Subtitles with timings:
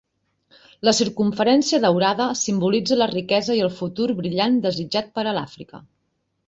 [0.87, 5.89] La circumferència daurada simbolitza la riquesa i el futur brillant desitjat per a l'Àfrica.